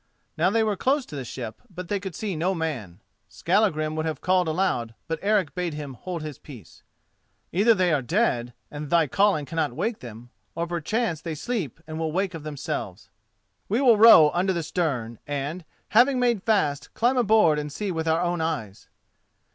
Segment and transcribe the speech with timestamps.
[0.35, 3.01] Now they were close to the ship, but they could see no man.
[3.29, 6.81] Skallagrim would have called aloud, but Eric bade him hold his peace.
[7.51, 11.99] "Either they are dead, and thy calling cannot wake them, or perchance they sleep and
[11.99, 13.09] will wake of themselves.
[13.69, 18.07] We will row under the stern, and, having made fast, climb aboard and see with
[18.07, 18.87] our own eyes."